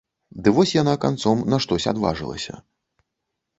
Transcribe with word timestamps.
Ды 0.45 0.53
вось 0.55 0.73
яна 0.77 0.95
канцом 1.03 1.45
на 1.55 1.61
штось 1.67 1.87
адважылася. 1.93 2.53